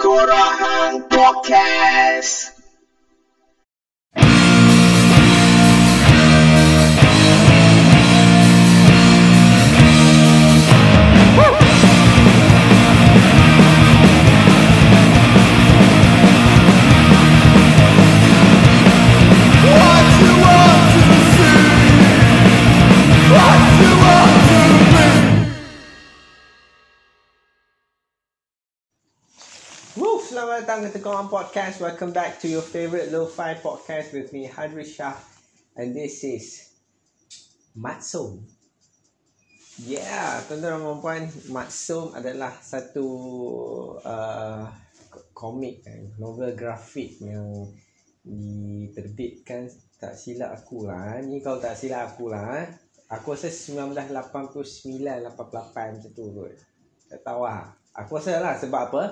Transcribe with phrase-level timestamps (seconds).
[0.00, 2.39] Kurahan Podcast.
[30.60, 31.80] Datang ke Tekongan Podcast.
[31.80, 35.16] Welcome back to your favorite Lo-Fi podcast with me, Hadri Shah.
[35.72, 36.76] And this is
[37.72, 38.44] Matsum.
[39.80, 43.08] Yeah, tuan-tuan dan puan Matsum adalah satu
[44.04, 44.68] uh,
[45.32, 45.80] komik,
[46.20, 47.64] novel grafik yang
[48.20, 49.64] diterbitkan
[49.96, 51.16] tak silap aku lah.
[51.16, 51.24] eh.
[51.24, 52.60] Ni kalau tak silap aku lah.
[52.60, 52.68] eh.
[53.08, 54.12] Aku rasa 1989,
[55.24, 56.52] 88 macam tu kot.
[57.08, 57.79] Tak tahu lah.
[57.98, 59.02] Aku rasa lah sebab apa?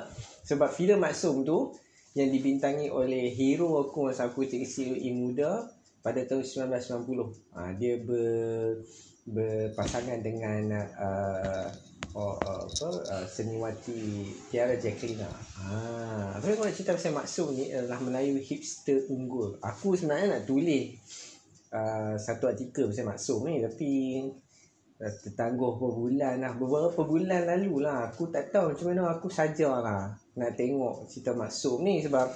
[0.47, 1.75] Sebab filem Maksum tu
[2.15, 5.71] yang dibintangi oleh hero aku masa aku kecil muda
[6.03, 7.59] pada tahun 1990.
[7.59, 8.83] Ha, dia ber,
[9.29, 11.67] berpasangan dengan uh,
[12.17, 15.27] oh, uh, apa uh, seniwati Tiara Jacqueline.
[15.27, 19.59] Ha, tapi kalau nak cerita pasal Maksum ni adalah Melayu hipster unggul.
[19.61, 20.97] Aku sebenarnya nak tulis
[21.75, 23.91] uh, satu artikel pasal Maksum ni tapi
[24.99, 29.79] tertangguh beberapa bulan lah beberapa bulan lalu lah aku tak tahu macam mana aku saja
[29.79, 32.27] lah nak tengok cerita Maksum ni sebab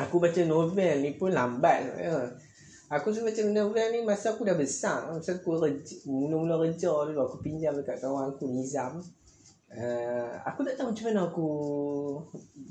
[0.00, 1.78] aku baca novel ni pun lambat.
[2.00, 2.32] Ya.
[2.92, 5.12] aku suka baca novel ni masa aku dah besar.
[5.12, 9.00] Masa aku reja, mula-mula kerja dulu aku pinjam dekat kawan aku Nizam.
[9.74, 11.48] Uh, aku tak tahu macam mana aku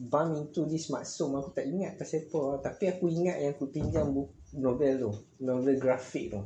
[0.07, 1.35] bump into this maksum.
[1.35, 2.71] Aku tak ingat pasal apa.
[2.71, 5.11] Tapi aku ingat yang aku pinjam buku novel tu
[5.41, 6.41] novel grafik tu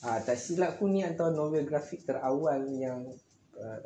[0.00, 3.04] Ah, tak silap aku ni antara novel grafik terawal yang
[3.60, 3.78] uh,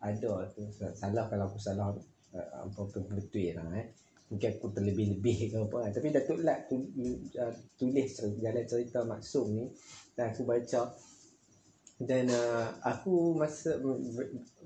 [0.00, 0.64] ada tu.
[0.96, 1.92] Salah kalau aku salah
[2.32, 3.92] uh, apa tu betul lah eh.
[4.32, 5.92] Mungkin aku terlebih-lebih ke apa.
[5.92, 6.88] Tapi Datuk Lat tu,
[7.36, 9.68] uh, tulis jalan cerita Maksum ni
[10.16, 10.88] dan aku baca
[11.98, 13.74] dan uh, aku masa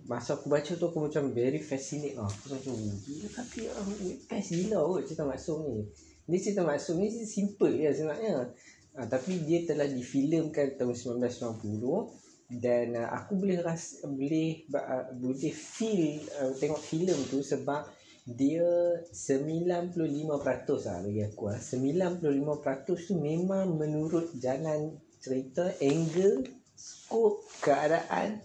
[0.05, 2.31] masa aku baca tu aku macam very fascinate lah.
[2.31, 3.85] Aku macam gila tapi uh,
[4.31, 5.83] best gila kot cerita Maksum ni.
[6.31, 8.55] Ni cerita Maksum ni simple je sebenarnya.
[8.93, 10.93] Uh, tapi dia telah difilmkan tahun
[11.25, 17.89] 1990 dan uh, aku boleh ras boleh uh, boleh feel uh, tengok filem tu sebab
[18.23, 18.63] dia
[19.11, 21.59] 95% lah bagi aku lah.
[21.59, 26.47] 95% tu memang menurut jalan cerita, angle,
[26.79, 28.39] skop, keadaan,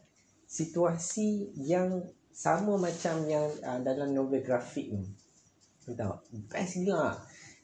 [0.50, 2.02] situasi yang
[2.34, 5.06] sama macam yang uh, dalam novel grafik ni.
[5.86, 6.14] Tahu?
[6.50, 7.14] Best gila.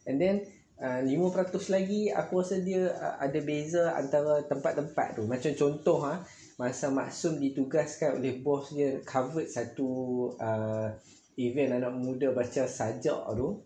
[0.06, 0.46] And then
[0.80, 5.24] uh, 5% lagi aku rasa dia uh, ada beza antara tempat-tempat tu.
[5.30, 6.24] Macam contoh ha,
[6.58, 9.90] masa Maksum ditugaskan oleh bos dia covered satu
[10.40, 10.90] uh,
[11.38, 13.62] event anak muda baca sajak tu.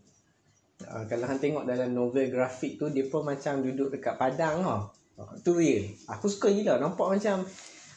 [0.78, 4.78] Uh, kalau hang tengok dalam novel grafik tu dia pun macam duduk dekat padang ha.
[5.18, 5.90] Uh, tu real.
[6.12, 7.42] Aku suka gila nampak macam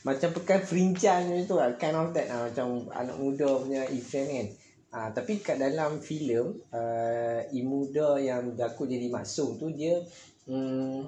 [0.00, 1.68] macam pekan frinjan macam tu lah.
[1.76, 2.48] Kind of that lah.
[2.48, 4.48] Macam anak muda punya event kan.
[4.90, 10.02] Ah, tapi kat dalam filem uh, Imuda yang berlaku jadi maksum tu dia
[10.50, 11.06] um,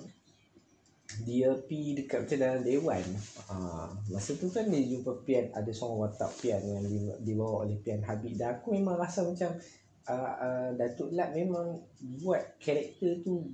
[1.26, 3.02] dia pi dekat macam dalam dewan.
[3.50, 7.74] Ah, masa tu kan dia jumpa Pian ada seorang watak Pian yang di- dibawa oleh
[7.82, 9.50] Pian Habib dan aku memang rasa macam
[10.06, 11.82] uh, uh, Datuk Lat memang
[12.22, 13.50] buat karakter tu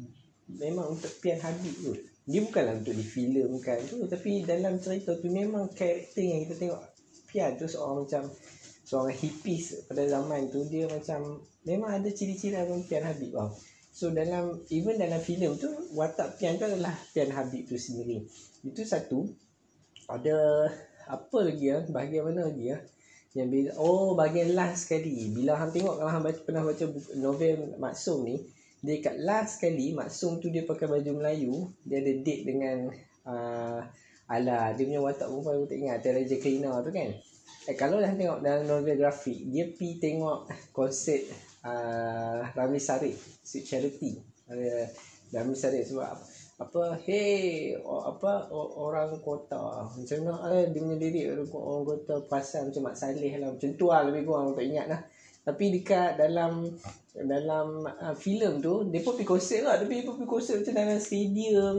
[0.61, 1.97] memang untuk Pian Habib tu.
[2.29, 6.83] Dia bukanlah untuk difilmkan tu tapi dalam cerita tu memang karakter yang kita tengok
[7.33, 8.29] Pian tu seorang macam
[8.89, 13.53] seorang hippies pada zaman tu dia macam memang ada ciri-ciri abang Pian Habib tau.
[13.93, 18.25] So dalam even dalam filem tu watak Pian tu adalah Pian Habib tu sendiri.
[18.65, 19.29] Itu satu.
[20.09, 20.73] Ada
[21.05, 21.85] apa lagi ya?
[21.85, 22.81] Bahagian mana lagi ya?
[23.37, 23.71] Yang beza.
[23.77, 25.37] Oh, bahagian last sekali.
[25.37, 28.41] Bila hang tengok kalau hang baca, pernah baca buku, novel Maksum ni,
[28.81, 32.89] dia kat last sekali Maksum tu dia pakai baju Melayu, dia ada date dengan
[33.29, 33.85] uh,
[34.29, 37.11] Ala, dia punya watak perempuan aku tak ingat, Tera Jacqueline tu kan.
[37.69, 41.29] Eh, kalau dah tengok dalam novel grafik, dia pi tengok konsert
[41.69, 43.13] uh, Ramli Sarip,
[43.45, 44.13] Sweet Charity.
[44.49, 44.89] Ada
[45.37, 46.17] Ramli Sarip sebab
[46.59, 49.85] apa hey o, apa o, orang kota.
[49.85, 53.49] Macam mana eh, dia punya lirik orang, orang kota perasan macam Mak Saleh lah.
[53.55, 55.01] Macam tu lah lebih kurang tak ingat lah.
[55.45, 56.73] Tapi dekat dalam
[57.15, 59.77] dalam uh, filem tu dia pun pergi konsert lah.
[59.79, 61.77] Tapi dia pun pergi konsert macam dalam stadium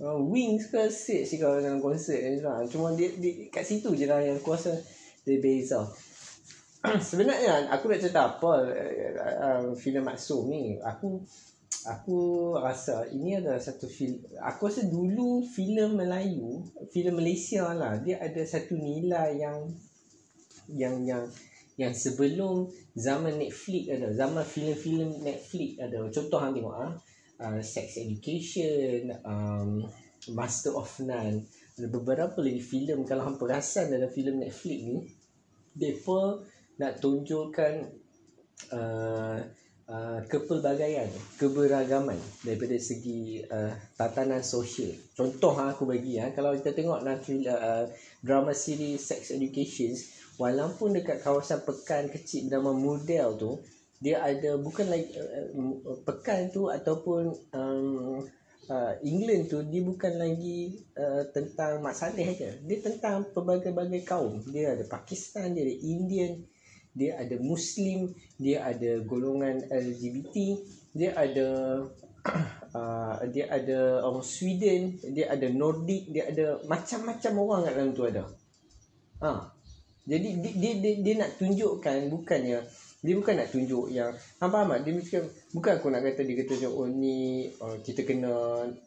[0.00, 2.64] uh, wings ke set sih kalau dalam konsert ni lah.
[2.68, 4.76] cuma dia, dia kat situ je lah yang aku rasa
[5.26, 5.84] dia beza
[7.08, 9.12] sebenarnya aku nak cerita apa uh,
[9.42, 10.78] uh, filem Maksum ni.
[10.78, 11.18] Aku
[11.86, 12.18] aku
[12.58, 18.42] rasa ini adalah satu filem aku rasa dulu filem Melayu filem Malaysia lah dia ada
[18.42, 19.70] satu nilai yang
[20.74, 21.22] yang yang
[21.78, 22.66] yang sebelum
[22.96, 26.08] zaman Netflix ada zaman filem-filem Netflix ada.
[26.10, 26.92] Contoh hang tengok ah
[27.40, 29.84] uh, sex education um,
[30.32, 31.44] master of none.
[31.76, 33.04] Ada beberapa lagi filem.
[33.04, 34.96] Kalau hang perasan dalam filem Netflix ni
[35.76, 36.40] depa
[36.80, 37.74] nak tunjukkan
[38.72, 39.38] uh,
[39.86, 44.96] uh, kepelbagaian keberagaman daripada segi uh, tatanan sosial.
[45.12, 47.84] Contoh aku bagi ha, kalau kita tengok dalam uh,
[48.24, 49.92] drama series sex education
[50.36, 53.52] walaupun dekat kawasan pekan kecil bernama model tu
[54.06, 55.50] dia ada bukan lagi uh,
[55.82, 58.22] uh, pekan tu ataupun um,
[58.70, 64.46] uh, England tu dia bukan lagi uh, tentang Mak Saleh je dia tentang pelbagai-bagai kaum.
[64.46, 66.38] Dia ada Pakistan dia ada Indian
[66.94, 70.36] dia ada Muslim dia ada golongan LGBT
[70.94, 71.48] dia ada
[72.78, 78.06] uh, dia ada orang Sweden dia ada Nordic dia ada macam-macam orang kat dalam tu
[78.06, 78.22] ada.
[79.18, 79.50] Ha.
[80.06, 84.10] Jadi dia, dia, dia, dia nak tunjukkan bukannya dia bukan nak tunjuk yang
[84.40, 84.80] apa faham tak?
[84.88, 85.22] Dia macam
[85.52, 87.18] bukan aku nak kata dia kata macam oh ni
[87.60, 88.34] uh, kita kena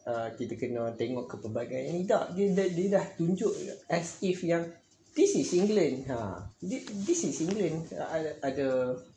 [0.06, 2.34] uh, kita kena tengok ke pelbagai ni tak.
[2.34, 3.52] Dia, dia, dia dah tunjuk
[3.86, 4.66] as if yang
[5.14, 6.06] this is England.
[6.10, 6.42] Ha.
[7.06, 7.86] This is England.
[7.94, 8.66] Ada ada,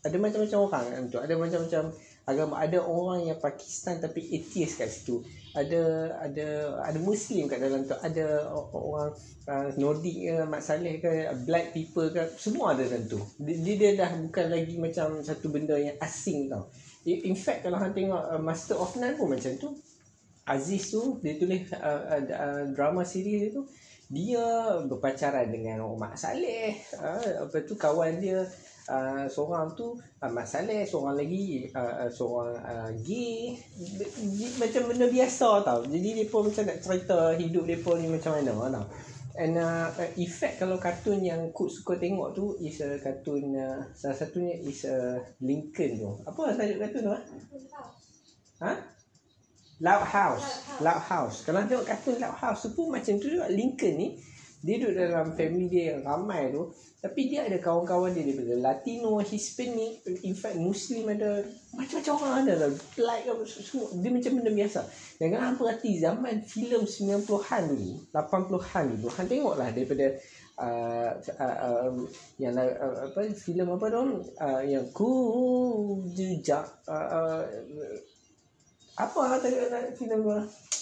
[0.05, 0.85] ada macam-macam orang.
[1.09, 1.83] Ada macam-macam
[2.23, 5.19] agama ada orang yang Pakistan tapi atheist kat situ.
[5.53, 5.81] Ada
[6.23, 6.47] ada
[6.81, 7.95] ada muslim kat dalam tu.
[7.99, 9.11] Ada orang
[9.47, 13.19] uh, nordic ke mak saleh ke black people ke semua ada dalam tu.
[13.43, 16.71] Dia, dia dah bukan lagi macam satu benda yang asing tau.
[17.03, 19.75] In fact kalau hang tengok uh, master of none pun macam tu.
[20.43, 23.67] Aziz tu dia tulis uh, uh, uh, drama series tu.
[24.13, 26.79] Dia berpacaran dengan orang mak saleh.
[26.95, 28.47] Uh, apa tu kawan dia
[28.89, 33.55] uh, seorang tu uh, Mat Saleh seorang lagi uh, uh, seorang uh, gay.
[34.59, 35.79] Macam benda biasa tau.
[35.87, 38.51] Jadi dia pun macam nak cerita hidup dia pun ni macam mana
[38.81, 38.85] tau.
[39.33, 39.89] And uh,
[40.21, 44.85] effect kalau kartun yang Kut suka tengok tu is a kartun uh, salah satunya is
[44.85, 46.11] a Lincoln tu.
[46.21, 47.21] Apa tajuk kartun tu ha?
[48.61, 48.71] ha?
[49.81, 50.47] Loud House.
[50.85, 51.37] Loud House.
[51.49, 53.49] Kalau tengok kartun Loud House tu pun macam tu juga.
[53.49, 54.07] Lincoln ni
[54.63, 56.71] Dia duduk dalam family dia yang ramai tu
[57.03, 61.43] tapi dia ada kawan-kawan dia daripada Latino, Hispanic, in fact Muslim ada
[61.75, 62.69] macam-macam orang ada lah.
[62.95, 63.91] Black apa semua.
[63.99, 64.79] Dia macam benda biasa.
[65.19, 70.15] Dan kalau hampa hati zaman filem 90-an dulu, 80-an dulu, hang tengoklah daripada
[70.63, 71.91] uh, uh, uh,
[72.39, 74.03] yang uh, apa filem apa tu
[74.39, 75.11] uh, yang ku
[76.15, 77.43] jejak uh, uh,
[78.95, 79.47] apa kata
[79.99, 80.31] filem tu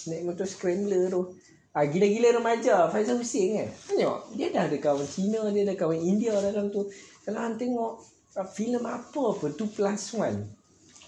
[0.06, 1.34] naik motor scrambler tu
[1.72, 4.36] Ah, gila-gila remaja Faizal Hussein kan Tengok.
[4.36, 6.84] Dia dah ada kawan Cina Dia ada kawan India dalam tu.
[7.24, 7.96] Kalau anda tengok
[8.36, 10.52] uh, filem apa apa tu plus one.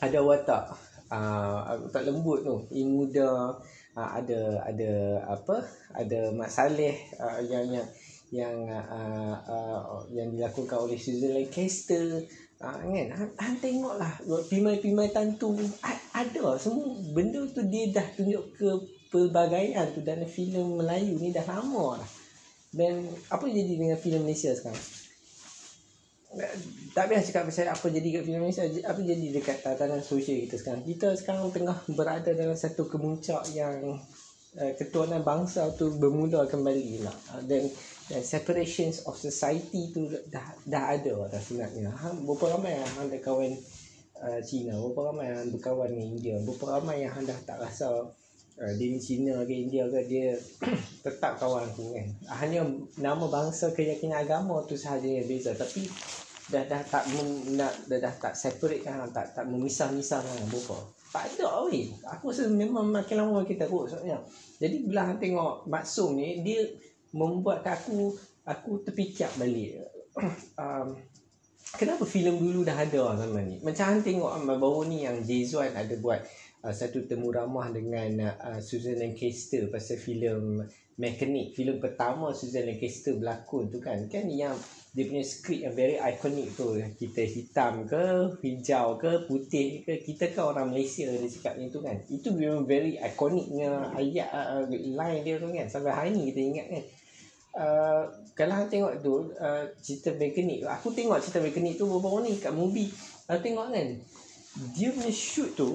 [0.01, 0.73] Ada watak.
[1.13, 2.57] Uh, Tak lembut tu.
[2.73, 3.29] Yang muda
[3.93, 4.91] uh, Ada Ada
[5.37, 5.69] Apa?
[6.01, 7.89] Ada Mak Saleh uh, Yang Yang
[8.35, 12.19] yang uh, uh, yang dilakukan oleh Susan Lancaster.
[12.59, 13.31] Uh, kan?
[13.39, 14.11] Han tengoklah.
[14.51, 15.55] Pimai-pimai tantu.
[16.11, 16.59] Ada.
[16.59, 18.69] Semua benda tu dia dah tunjuk ke
[19.15, 22.11] pelbagaian tu dalam filem Melayu ni dah lama dah.
[22.75, 24.83] Dan apa jadi dengan filem Malaysia sekarang?
[26.91, 30.59] Tak biasa cakap pasal apa jadi kat filem Malaysia, apa jadi dekat tatanan sosial kita
[30.59, 30.83] sekarang.
[30.83, 34.03] Kita sekarang tengah berada dalam satu kemuncak yang
[34.59, 37.15] uh, ketuanan bangsa tu bermula kembali lah.
[37.39, 37.71] Uh, dan
[38.11, 41.95] dan separations of society tu dah dah ada dah sebenarnya.
[41.95, 43.55] Ha, berapa ramai yang ada kawan
[44.19, 48.11] uh, Cina, berapa ramai yang berkawan dengan India, berapa ramai yang dah tak rasa
[48.59, 50.35] uh, dia ni Cina ke India ke dia
[51.07, 52.07] tetap kawan aku kan.
[52.43, 52.67] Hanya
[53.01, 55.55] nama bangsa keyakinan agama tu sahaja yang beza.
[55.55, 55.87] Tapi
[56.45, 60.77] dah dah tak mem, nak dah, dah tak separate kan tak tak memisah-misah kan apa
[61.09, 64.21] tak ada weh aku rasa memang makin lama makin teruk sebenarnya
[64.61, 66.69] jadi bila hang tengok Maksum ni dia
[67.15, 69.81] membuat aku aku terfikir balik.
[70.55, 70.95] Um,
[71.75, 73.57] kenapa filem dulu dah ada zaman ni?
[73.67, 76.23] Macam hang tengok baru ni yang Jayzuan ada buat
[76.65, 80.65] uh, satu temu ramah dengan uh, Susan Lancaster pasal filem
[80.97, 81.53] Mechanic.
[81.53, 84.09] Filem pertama Susan Lancaster berlakon tu kan.
[84.09, 84.57] Kan yang
[84.95, 90.31] dia punya skrip yang very iconic tu kita hitam ke hijau ke putih ke kita
[90.31, 91.97] kan orang Malaysia dia cakap macam tu kan.
[92.09, 95.67] Itu memang very iconicnya ayat uh, line dia tu kan.
[95.67, 96.85] Sampai hari ni kita ingat kan.
[97.55, 98.03] Uh,
[98.35, 102.55] kalau hang tengok tu uh, cerita mekanik aku tengok cerita mekanik tu baru-baru ni kat
[102.55, 102.91] movie.
[103.27, 103.89] Aku tengok kan
[104.79, 105.75] dia punya shoot tu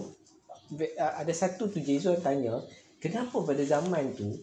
[0.97, 2.61] ada satu tu Jason tanya
[3.01, 4.37] kenapa pada zaman tu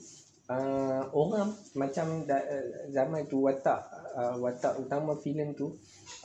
[0.50, 2.40] uh, orang macam da,
[2.90, 3.80] zaman tu watak
[4.16, 5.74] uh, watak utama filem tu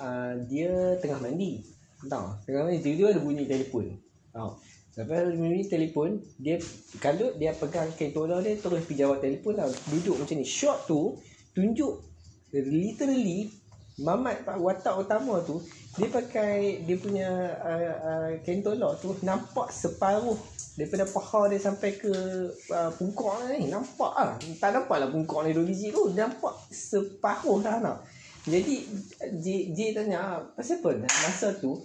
[0.01, 1.62] uh, dia tengah mandi.
[2.01, 3.93] Tahu tengah mandi dia ada bunyi telefon.
[4.34, 4.51] Tahu
[4.91, 6.60] Lepas bunyi telefon dia
[7.00, 9.72] kalau dia pegang tolong dia terus pergi jawab telefon lah.
[9.88, 10.43] Duduk macam ni.
[10.43, 11.15] Shot tu
[11.55, 12.03] tunjuk
[12.51, 13.48] literally
[14.01, 15.62] Mamat watak utama tu
[16.00, 17.29] dia pakai dia punya
[17.60, 20.39] uh, uh, kentolok tu nampak separuh
[20.79, 22.13] daripada paha dia sampai ke
[22.72, 23.67] uh, pungkok ni.
[23.67, 26.15] Nampak ah tak nampak lah pungkok ni dua biji tu.
[26.15, 28.08] Nampak separuh dah nak.
[28.48, 28.89] Jadi
[29.38, 31.05] J, J tanya pasal apa?
[31.05, 31.77] Masa tu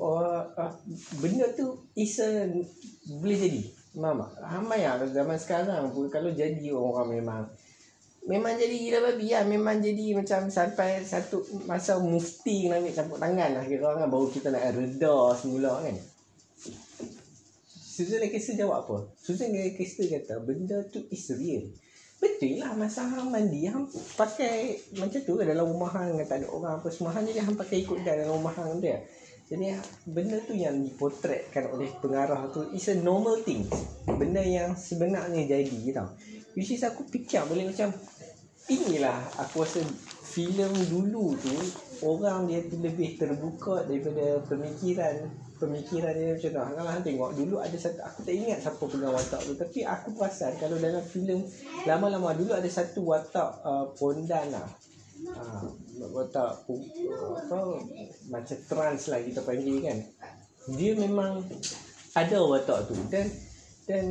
[0.00, 0.72] oh, uh,
[1.22, 2.48] benda tu is a,
[3.06, 3.62] boleh jadi.
[3.96, 5.88] Mama, ramai lah zaman sekarang.
[5.88, 7.48] Pun kalau jadi orang memang
[8.26, 13.18] Memang jadi gila babi lah Memang jadi macam sampai satu masa mufti kena ambil campur
[13.22, 15.96] tangan lah Kira orang kan baru kita nak reda semula kan
[17.70, 18.96] Susan Lancaster jawab apa?
[19.16, 21.70] Susan Lancaster kata benda tu is real
[22.18, 23.86] Betul lah masa hang mandi Hang
[24.18, 27.86] pakai macam tu dalam rumah hang Tak ada orang apa semua Hang jadi hang pakai
[27.86, 29.00] ikut dalam rumah hang dia
[29.46, 33.62] jadi benda tu yang dipotretkan oleh pengarah tu is a normal thing.
[34.02, 36.18] Benda yang sebenarnya jadi tau.
[36.58, 37.94] Which is aku fikir boleh macam
[38.66, 39.80] inilah aku rasa
[40.26, 41.54] filem dulu tu
[42.04, 45.32] orang dia lebih terbuka daripada pemikiran.
[45.56, 46.60] Pemikiran dia macam tu.
[46.76, 50.08] Kalau hang tengok dulu ada satu aku tak ingat siapa pegang watak tu tapi aku
[50.12, 51.40] perasan kalau dalam filem
[51.88, 54.68] lama-lama dulu ada satu watak uh, pondan lah.
[55.16, 55.64] Ha,
[56.12, 57.58] watak apa
[58.28, 59.98] macam trans lah kita panggil kan.
[60.76, 61.40] Dia memang
[62.12, 62.94] ada watak tu.
[63.08, 63.24] Dan
[63.86, 64.06] dan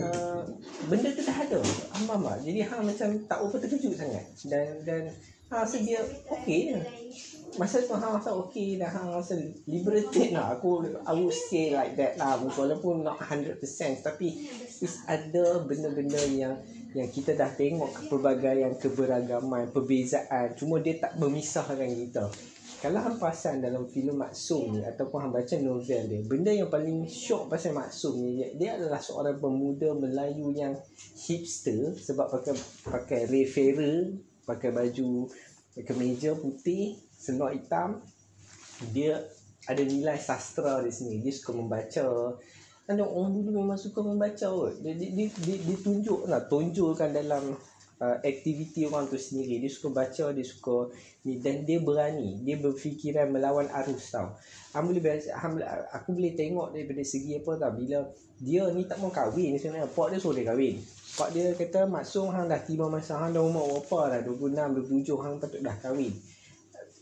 [0.00, 0.40] uh,
[0.88, 1.60] benda tu dah ada.
[2.00, 4.24] Amam lah jadi hang macam tak apa terkejut sangat.
[4.48, 5.02] Dan dan
[5.52, 6.00] ha rasa dia
[6.40, 6.78] okey je.
[7.60, 9.36] Masa tu hang rasa okey dah hang rasa
[9.68, 10.56] liberated lah.
[10.56, 12.40] Aku I would say like that lah.
[12.40, 13.60] Walaupun not 100%
[14.00, 14.40] tapi
[14.80, 16.56] is ada benda-benda yang
[16.96, 20.56] yang kita dah tengok pelbagaian keberagaman, perbezaan.
[20.56, 22.24] Cuma dia tak memisahkan kita.
[22.80, 27.04] Kalau hang perasan dalam filem Maksum ni ataupun hang baca novel dia, benda yang paling
[27.04, 30.72] syok pasal Maksum ni dia, adalah seorang pemuda Melayu yang
[31.12, 32.56] hipster sebab pakai
[32.88, 34.16] pakai Ferrer,
[34.48, 35.28] pakai baju
[35.76, 38.00] kemeja putih, selok hitam.
[38.96, 39.28] Dia
[39.68, 41.20] ada nilai sastra di sini.
[41.20, 42.32] Dia suka membaca,
[42.88, 44.80] ada orang dulu memang suka membaca kot.
[44.80, 47.54] Dia, dia, dia, dia, dia tunjuk lah, tunjukkan dalam
[48.00, 49.60] uh, aktiviti orang tu sendiri.
[49.60, 50.90] Dia suka baca, dia suka
[51.28, 52.40] ni dan dia berani.
[52.42, 54.34] Dia berfikiran melawan arus tau.
[54.72, 55.20] Aku boleh,
[55.92, 57.72] aku boleh tengok daripada segi apa tau.
[57.76, 57.98] Bila
[58.40, 59.92] dia ni tak mau kahwin sebenarnya.
[59.92, 60.80] Pak dia suruh dia kahwin.
[61.20, 65.22] Pak dia kata maksud hang dah tiba masa hang dah umur berapa dah 26, 27
[65.22, 66.12] hang patut dah kahwin.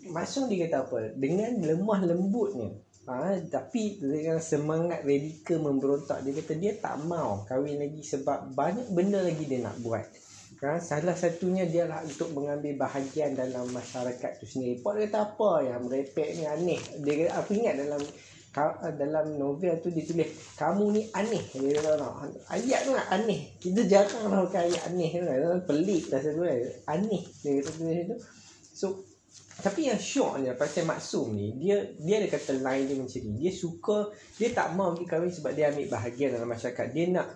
[0.08, 0.98] Maksud dia kata apa?
[1.14, 2.74] Dengan lemah lembutnya
[3.08, 8.92] ha, tapi dengan semangat radikal memberontak dia kata dia tak mau kahwin lagi sebab banyak
[8.92, 10.04] benda lagi dia nak buat
[10.62, 14.82] ha, salah satunya dia lah untuk mengambil bahagian dalam masyarakat tu sendiri.
[14.82, 16.80] Pak dia kata apa yang merepek ni aneh.
[17.02, 18.02] Dia aku ingat dalam
[18.98, 21.44] dalam novel tu dia tulis kamu ni aneh.
[21.54, 21.94] Dia kata
[22.50, 23.40] ayat tu nak aneh.
[23.62, 25.26] Kita jarang lah pakai ayat aneh tu
[25.68, 28.16] pelik dah sebenarnya aneh dia kata tu
[28.74, 28.86] so
[29.58, 33.34] tapi yang syoknya pasal Maksum ni dia dia ada kata lain dia macam ni.
[33.42, 33.98] Dia suka
[34.38, 36.86] dia tak mau pergi kahwin sebab dia ambil bahagian dalam masyarakat.
[36.94, 37.26] Dia nak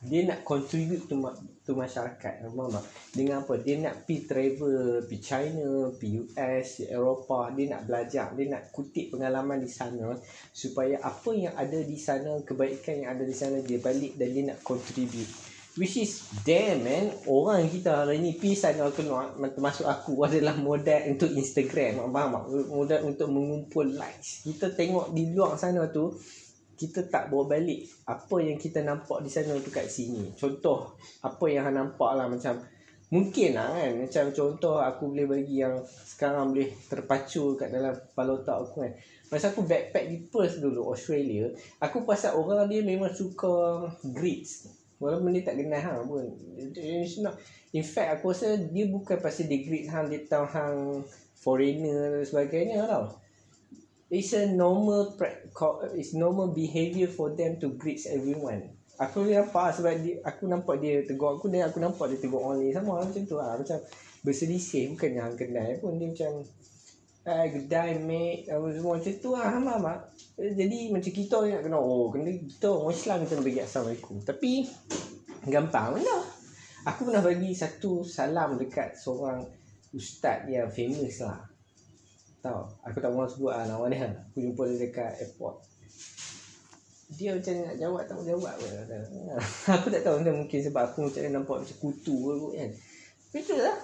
[0.00, 1.20] dia nak contribute to,
[1.60, 2.40] to masyarakat.
[2.40, 2.84] Faham tak?
[3.12, 3.60] Dengan apa?
[3.60, 7.52] Dia nak pi travel pi China pi US pi Eropah.
[7.52, 8.32] Dia nak belajar.
[8.32, 10.16] Dia nak kutip pengalaman di sana.
[10.56, 14.42] Supaya apa yang ada di sana kebaikan yang ada di sana dia balik dan dia
[14.48, 15.28] nak contribute.
[15.76, 17.12] Which is damn man.
[17.28, 22.08] Orang kita hari ni Pisah kalau keluar Termasuk aku adalah modal untuk Instagram.
[22.08, 22.44] Faham tak?
[22.72, 24.48] Modal untuk mengumpul likes.
[24.48, 26.16] Kita tengok di luar sana tu
[26.80, 31.44] Kita tak bawa balik Apa yang kita nampak di sana tu kat sini Contoh Apa
[31.52, 32.64] yang saya nampak lah macam
[33.12, 38.40] Mungkin lah kan Macam contoh aku boleh bagi yang Sekarang boleh terpacu kat dalam kepala
[38.40, 38.92] otak aku kan
[39.28, 41.52] Masa aku backpack di Perth dulu Australia
[41.84, 46.28] Aku pasal orang dia memang suka Grits Walaupun dia tak kenal hang pun.
[46.76, 47.40] It's not.
[47.72, 51.00] In fact aku rasa dia bukan pasal dia greet hang dia tahu hang
[51.40, 53.16] foreigner dan sebagainya tau.
[54.10, 55.14] It's a normal
[55.94, 58.74] it's normal behaviour for them to greet everyone.
[58.98, 62.42] Aku ni apa sebab dia, aku nampak dia tegur aku dan aku nampak dia tegur
[62.42, 63.54] orang lain sama macam tu lah.
[63.54, 63.78] Macam
[64.20, 66.44] berselisih bukan yang kenal pun dia macam
[67.24, 69.98] uh, kedai mate apa semua macam tu lah faham tak
[70.36, 74.50] jadi macam kita nak kena oh kena kita orang Islam kita nak bagi Assalamualaikum tapi
[75.48, 76.16] gampang mana
[76.84, 79.44] aku pernah bagi satu salam dekat seorang
[79.96, 81.40] ustaz yang famous lah
[82.40, 82.60] tahu?
[82.88, 84.08] Aku tak mahu sebut lah nama dia.
[84.32, 85.62] Aku jumpa dia dekat airport.
[87.10, 88.70] Dia macam nak jawab tak jawab pun
[89.76, 92.70] aku tak tahu macam mungkin sebab aku macam nampak macam kutu ke kan.
[93.34, 93.78] Betul lah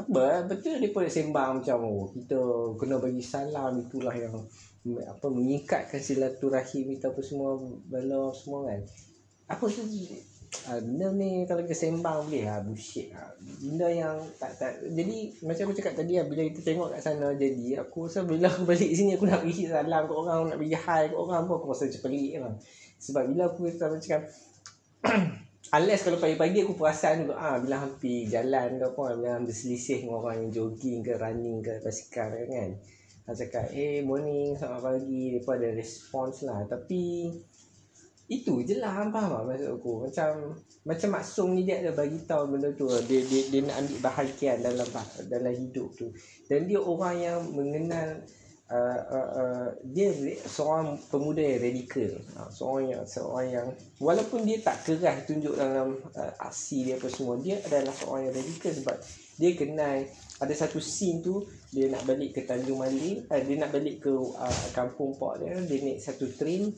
[0.00, 0.24] apa?
[0.48, 2.38] Betul dia pun sembang macam oh, kita
[2.80, 4.32] kena bagi salam itulah yang
[5.04, 8.80] apa mengikatkan silaturahim kita apa semua bala semua kan.
[9.50, 9.84] Apa tu
[10.70, 13.30] uh, benda ni kalau kita sembang boleh lah bullshit lah.
[13.38, 17.26] Benda yang tak tak jadi macam aku cakap tadi lah bila kita tengok kat sana
[17.34, 20.76] jadi aku rasa bila aku balik sini aku nak pergi salam kat orang nak pergi
[20.76, 22.54] hi kat orang pun aku rasa macam pelik lah.
[23.00, 24.20] Sebab bila aku macam
[25.70, 30.02] Unless kalau pagi-pagi aku perasan tu ah bila hampir jalan ke apa bila hampir selisih
[30.02, 32.74] dengan orang yang jogging ke running ke basikal kan.
[33.30, 35.30] Aku cakap, hey morning, selamat pagi.
[35.30, 36.66] Mereka ada respons lah.
[36.66, 37.30] Tapi
[38.30, 40.54] itu je lah faham tak maksud aku macam
[40.86, 42.86] macam maksum ni dia ada bagi tahu benda tu.
[43.04, 44.88] Dia, dia dia nak ambil bahagian dalam
[45.28, 46.08] dalam hidup tu.
[46.46, 48.22] Dan dia orang yang mengenal
[48.70, 50.14] uh, uh, uh, dia
[50.46, 52.12] seorang pemuda yang radikal.
[52.38, 53.68] Uh, seorang yang seorang yang
[53.98, 58.36] walaupun dia tak keras tunjuk dalam uh, aksi dia apa semua dia adalah seorang yang
[58.40, 58.96] radikal sebab
[59.36, 59.96] dia kenal
[60.40, 61.44] ada satu scene tu
[61.74, 65.60] dia nak balik ke Tanjung Maling uh, dia nak balik ke uh, kampung pak dia
[65.64, 66.72] dia naik satu train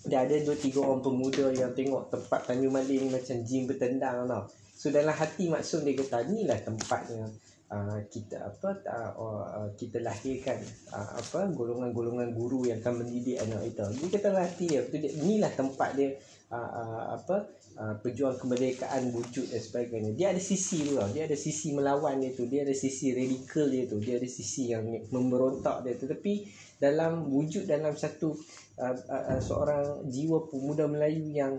[0.00, 4.48] dia ada dua tiga orang pemuda yang tengok tempat Tanjung Maling macam jim bertendang tau.
[4.72, 7.28] So dalam hati maksud dia kata ni lah tempatnya
[7.68, 10.56] uh, kita apa uh, kita lahirkan
[10.96, 13.84] uh, apa golongan-golongan guru yang akan mendidik anak kita.
[13.92, 16.16] Dia kata hati dia betul dia inilah tempat dia
[16.48, 17.36] uh, uh, apa
[17.78, 20.10] uh, pejuang kemerdekaan wujud dan sebagainya.
[20.16, 20.96] Dia ada sisi tu.
[20.96, 22.48] Dia ada sisi melawan dia tu.
[22.50, 24.00] Dia ada sisi radikal dia tu.
[24.02, 26.10] Dia ada sisi yang memberontak dia tu.
[26.10, 26.48] Tapi
[26.80, 28.32] dalam wujud dalam satu
[28.78, 31.58] uh, uh, uh, seorang jiwa pemuda Melayu yang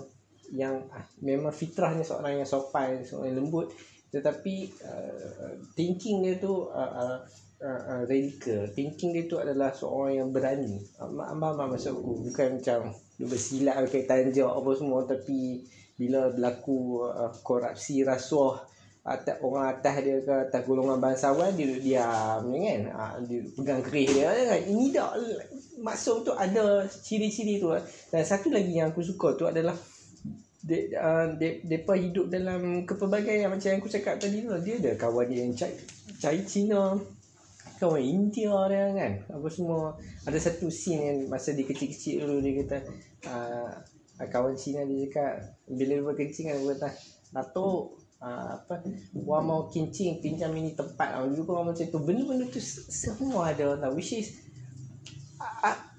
[0.52, 3.72] yang uh, memang fitrahnya seorang yang sopan, seorang yang lembut.
[4.12, 7.18] Tetapi uh, thinking dia tu uh, uh,
[7.64, 8.68] uh, uh, radical.
[8.76, 10.84] Thinking dia tu adalah seorang yang berani.
[11.00, 12.12] Ambang ambang masuk aku.
[12.28, 15.08] Bukan macam dia bersilat kaitan je apa semua.
[15.08, 15.64] Tapi
[15.96, 18.68] bila berlaku uh, korupsi rasuah
[19.02, 22.82] atas orang atas dia ke atas golongan bangsawan dia duduk diam kan?
[22.94, 24.62] Ha, dia pegang kerih dia kan?
[24.62, 25.10] Ini dah
[25.82, 27.74] maksud tu ada ciri-ciri tu
[28.14, 29.74] dan satu lagi yang aku suka tu adalah
[30.62, 34.94] de, uh, de, depa hidup dalam kepelbagaian macam yang aku cakap tadi tu dia ada
[34.94, 35.74] kawan dia yang cai
[36.22, 37.02] cai Cina
[37.82, 39.98] kawan India dia kan apa semua.
[40.30, 42.78] Ada satu scene yang masa dia kecil-kecil dulu dia kata
[43.26, 43.74] uh,
[44.30, 45.34] kawan Cina dia cakap
[45.66, 46.90] bila dia berkencing kan dia kata
[47.34, 48.86] Datuk uh, apa
[49.26, 51.10] Wah mau kencing pinjam ini tempat.
[51.10, 51.26] Lah.
[51.26, 52.00] Dulu macam tu.
[52.06, 54.46] Benda-benda tu semua ada lah Which is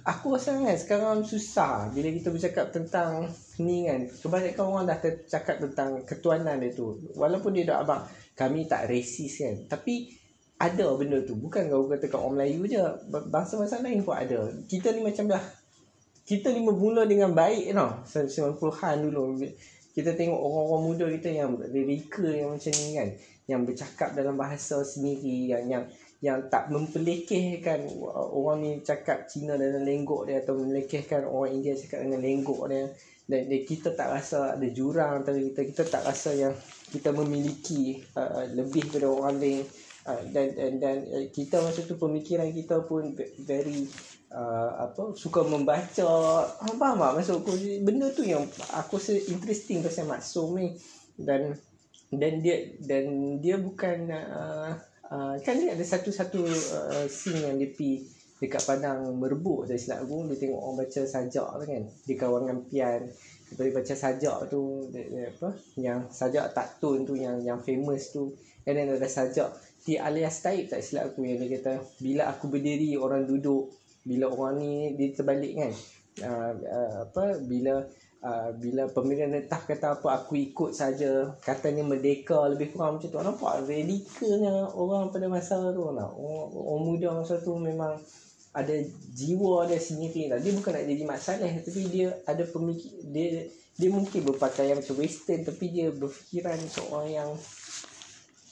[0.03, 3.31] aku rasa kan sekarang susah bila kita bercakap tentang
[3.63, 4.07] ni kan.
[4.11, 4.99] Kebanyakan orang dah
[5.31, 6.99] cakap tentang ketuanan dia tu.
[7.15, 8.03] Walaupun dia dah abang
[8.35, 9.55] kami tak resis kan.
[9.71, 10.11] Tapi
[10.59, 11.39] ada benda tu.
[11.39, 12.83] Bukan kau kata kat orang Melayu je.
[13.11, 14.51] Bangsa-bangsa lain pun ada.
[14.67, 15.43] Kita ni macam dah
[16.23, 18.03] kita ni bermula dengan baik tau.
[18.07, 19.43] 90-an dulu.
[19.93, 23.09] Kita tengok orang-orang muda kita yang radical yang macam ni kan.
[23.51, 25.85] Yang bercakap dalam bahasa sendiri yang yang
[26.23, 27.91] yang tak mempelekehkan.
[28.15, 32.87] Orang ni cakap Cina dengan lenggok dia atau melekehkan orang India cakap dengan lenggok dia.
[33.23, 35.61] Dan, kita tak rasa ada jurang antara kita.
[35.67, 36.55] Kita tak rasa yang
[36.95, 39.67] kita memiliki uh, lebih daripada orang lain.
[40.03, 43.15] Uh, dan dan dan uh, kita masa tu pemikiran kita pun
[43.47, 43.87] very
[44.31, 46.07] uh, apa suka membaca.
[46.59, 47.55] Apa apa masuk aku?
[47.83, 48.47] Benda tu yang
[48.79, 50.79] aku rasa interesting pasal maksum ni.
[51.19, 51.59] Dan
[52.15, 54.71] dan dia dan dia bukan uh,
[55.13, 58.01] Ah, kan dia ada satu-satu uh, scene yang dia pergi
[58.41, 61.83] dekat padang merbuk saya silap aku dia tengok orang baca sajak tu kan.
[62.09, 63.01] Dia kawan dengan pian
[63.53, 68.09] dia baca sajak tu dia, dia, apa yang sajak tak tun tu yang yang famous
[68.09, 68.33] tu.
[68.65, 69.53] And then ada sajak
[69.85, 73.69] di alias taib tak silap aku yang dia kata bila aku berdiri orang duduk.
[74.09, 75.73] Bila orang ni dia terbalik kan.
[76.25, 77.85] Uh, uh, apa bila
[78.23, 81.35] Uh, bila pemilihan letah kata apa aku ikut saja.
[81.43, 83.19] Katanya merdeka lebih kurang macam tu.
[83.19, 85.91] Nampak radikalnya orang pada masa tu.
[85.91, 87.99] Nak orang, orang muda masa tu memang
[88.53, 88.77] ada
[89.17, 90.37] jiwa dia sendiri lah.
[90.37, 93.49] dia bukan nak jadi masalah tapi dia ada pemikir dia
[93.81, 97.31] dia mungkin berpakaian macam western tapi dia berfikiran seorang yang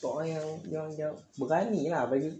[0.00, 2.08] seorang yang yang, yang berani lah.
[2.08, 2.32] Bagi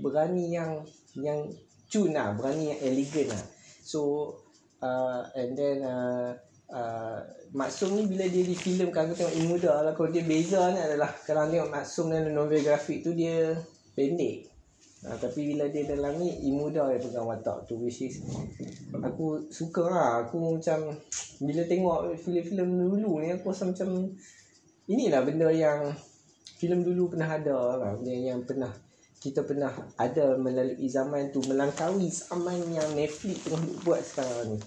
[0.00, 0.82] berani yang
[1.14, 1.46] yang
[1.92, 3.44] cun lah berani yang elegan lah.
[3.84, 4.32] So
[4.80, 6.32] uh, and then uh,
[6.72, 10.80] uh, Maksum ni bila dia difilmkan aku tengok ilmu dah lah kalau dia beza ni
[10.80, 13.56] adalah kalau tengok Maksum dalam novel grafik tu dia
[13.96, 14.52] pendek.
[14.98, 18.20] Uh, tapi bila dia dalam ni ilmu dah dia pegang watak tu which is
[19.00, 20.10] aku suka lah.
[20.28, 20.92] Aku macam
[21.40, 24.12] bila tengok filem-filem dulu ni aku rasa macam
[24.90, 25.88] inilah benda yang
[26.58, 27.92] filem dulu pernah ada lah.
[28.04, 28.72] Yang, yang pernah
[29.18, 34.58] kita pernah ada melalui zaman tu melangkaui zaman yang Netflix tengah buat sekarang ni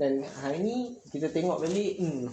[0.00, 0.76] dan hari ni
[1.12, 2.24] kita tengok balik hmm,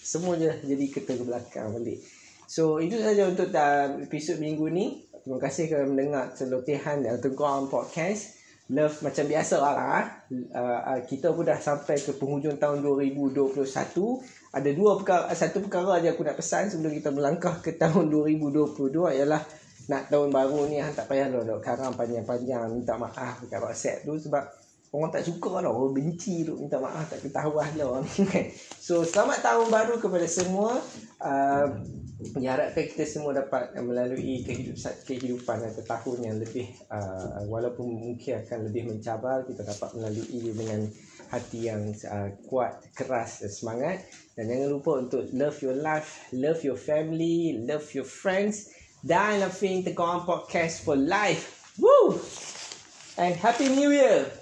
[0.00, 2.00] semua je jadi kereta ke belakang balik.
[2.48, 5.04] So itu saja untuk uh, episod minggu ni.
[5.22, 8.40] Terima kasih kerana mendengar celotehan dan tengkuang podcast.
[8.72, 10.04] love macam biasa lah ah.
[10.32, 13.60] Uh, uh, kita pun dah sampai ke penghujung tahun 2021
[14.54, 18.96] ada dua perkara satu perkara aja aku nak pesan sebelum kita melangkah ke tahun 2022
[18.96, 19.42] ialah
[19.90, 24.06] nak tahun baru ni ah, tak payah lah dok karang panjang-panjang minta maaf dekat WhatsApp
[24.06, 24.61] tu sebab
[24.92, 28.44] orang tak suka lah orang benci tu minta maaf tak ketahuan lah kan.
[28.76, 30.76] So selamat tahun baru kepada semua.
[31.16, 31.80] Uh,
[32.22, 38.70] diharapkan kita semua dapat melalui kehidupan kehidupan atau tahun yang lebih uh, walaupun mungkin akan
[38.70, 40.86] lebih mencabar kita dapat melalui dengan
[41.32, 43.96] hati yang uh, kuat keras dan semangat.
[44.36, 48.68] Dan jangan lupa untuk love your life love your family love your friends.
[49.02, 51.74] Dan loving the Gone Podcast for life.
[51.74, 52.14] Woo!
[53.18, 54.41] And happy new year